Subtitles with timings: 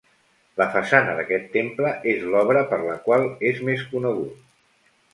[0.61, 4.47] La façana d'aquest temple és l'obra per la qual és més conegut.